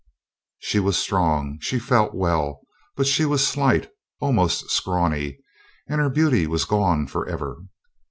[0.57, 2.61] She was strong; she felt well;
[2.95, 5.37] but she was slight, almost scrawny,
[5.87, 7.59] and her beauty was gone forever.